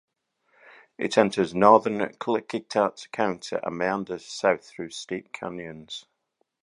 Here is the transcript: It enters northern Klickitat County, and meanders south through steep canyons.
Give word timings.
It 0.97 1.15
enters 1.15 1.53
northern 1.53 1.99
Klickitat 2.13 3.11
County, 3.11 3.55
and 3.61 3.77
meanders 3.77 4.25
south 4.25 4.65
through 4.65 4.89
steep 4.89 5.31
canyons. 5.31 6.05